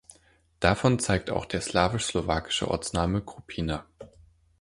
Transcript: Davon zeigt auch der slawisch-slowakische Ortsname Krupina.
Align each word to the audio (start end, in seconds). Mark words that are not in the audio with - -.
Davon 0.59 0.97
zeigt 0.97 1.29
auch 1.29 1.45
der 1.45 1.61
slawisch-slowakische 1.61 2.67
Ortsname 2.67 3.21
Krupina. 3.23 3.85